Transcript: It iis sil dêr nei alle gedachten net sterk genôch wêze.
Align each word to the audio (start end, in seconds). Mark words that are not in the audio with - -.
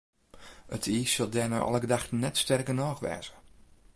It 0.75 0.83
iis 0.97 1.11
sil 1.13 1.29
dêr 1.33 1.49
nei 1.49 1.61
alle 1.63 1.81
gedachten 1.83 2.21
net 2.21 2.35
sterk 2.43 2.67
genôch 2.69 3.01
wêze. 3.05 3.33